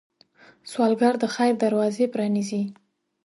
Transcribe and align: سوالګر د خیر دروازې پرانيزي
سوالګر 0.69 1.13
د 1.19 1.25
خیر 1.35 1.53
دروازې 1.63 2.05
پرانيزي 2.13 2.63